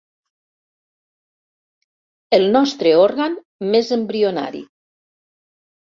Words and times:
El 2.39 2.47
nostre 2.57 2.97
òrgan 3.05 3.39
més 3.71 3.95
embrionari. 4.01 4.69